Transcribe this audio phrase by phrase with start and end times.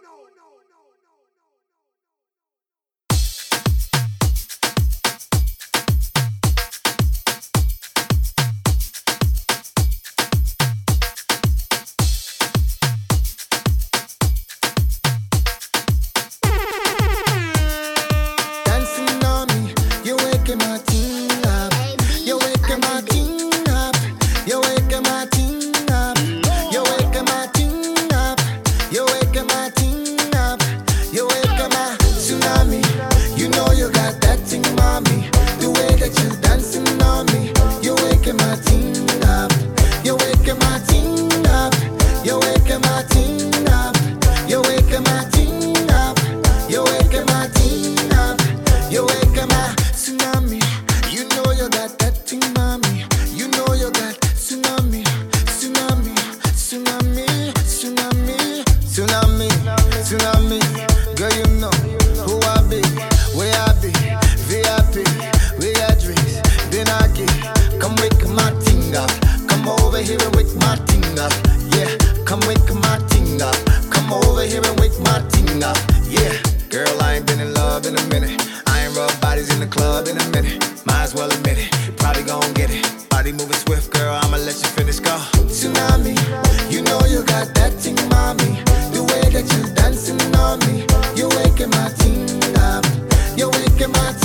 [58.92, 59.48] tsunami,
[60.04, 60.60] tsunami.
[61.16, 61.72] Girl, you know
[62.28, 62.84] who I be,
[63.32, 63.88] where I be.
[64.44, 65.08] VIP,
[65.58, 66.36] we got drinks,
[66.68, 67.32] then I get.
[67.80, 69.08] Come wake my ting up.
[69.48, 71.32] Come over here and wake my ting up.
[71.72, 71.88] Yeah,
[72.26, 73.56] come wake my ting up.
[73.88, 75.78] Come over here and wake my ting up.
[76.04, 76.36] Yeah,
[76.68, 78.36] girl, I ain't been in love in a minute.
[78.66, 80.60] I ain't rub bodies in the club in a minute.
[80.84, 81.96] Might as well admit it.
[81.96, 82.84] Probably gon' get it.
[83.08, 84.12] Body moving swift, girl.
[84.22, 84.98] I'ma let you finish.
[85.00, 85.16] Go.
[85.48, 86.14] Tsunami,
[87.12, 88.56] you you got that thing, mommy.
[88.92, 92.24] The way that you dancing on me, you're waking my team
[92.56, 92.84] up.
[93.36, 94.21] You're waking my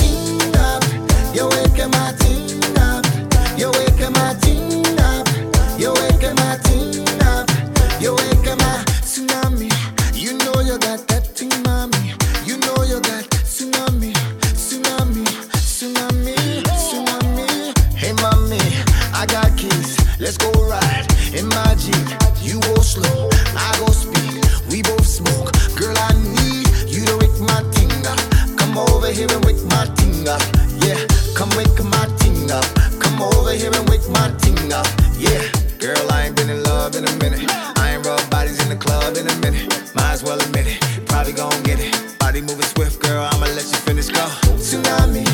[37.18, 37.44] minute.
[37.78, 39.66] I ain't rub bodies in the club in a minute.
[39.94, 40.78] Might as well admit it.
[41.06, 41.94] Probably gon' get it.
[42.18, 43.28] Body moving swift, girl.
[43.32, 44.08] I'ma let you finish.
[44.08, 44.24] Go.
[44.58, 45.24] Tsunami,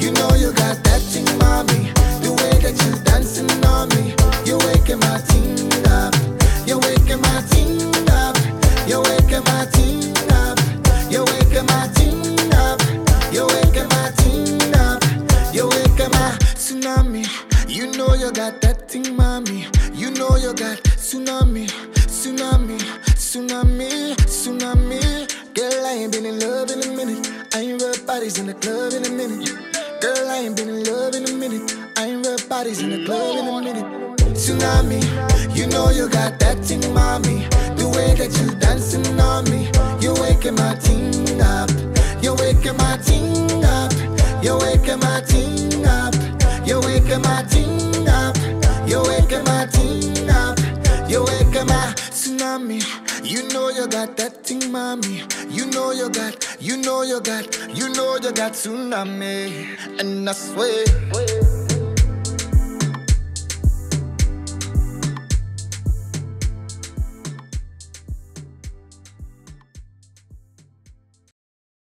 [0.00, 1.92] you know you got that thing, mommy.
[2.22, 6.14] The way that you dancing on me, you're waking my team up.
[6.66, 8.36] You're waking my team up.
[8.88, 10.58] You're waking my team up.
[11.10, 11.97] You're waking my team
[18.38, 19.66] got that thing, mommy.
[19.92, 21.66] You know you got tsunami,
[22.06, 22.78] tsunami,
[23.18, 25.02] tsunami, tsunami.
[25.54, 27.26] Girl, I ain't been in love in a minute.
[27.52, 29.50] I ain't rub bodies in the club in a minute.
[30.00, 31.66] Girl, I ain't been in love in a minute.
[31.96, 33.88] I ain't rub bodies in the club in a minute.
[34.38, 35.02] Tsunami,
[35.56, 37.38] you know you got that thing, mommy.
[37.74, 39.66] The way that you dancing on me,
[40.00, 41.70] you're waking my team up.
[42.22, 43.90] You're waking my team up.
[44.44, 46.14] You're waking my team up.
[46.64, 47.97] You're waking my team
[52.58, 52.82] tsunami.
[53.24, 55.22] You know you got that thing, mommy.
[55.48, 60.00] You know you got, you know you got, you know you got tsunami.
[60.00, 61.57] And I swear.